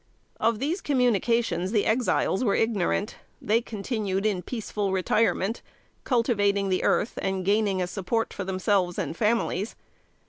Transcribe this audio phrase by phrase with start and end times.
[0.39, 3.17] Of these communications the Exiles were ignorant.
[3.39, 5.61] They continued in peaceful retirement,
[6.05, 9.75] cultivating the earth, and gaining a support for themselves and families.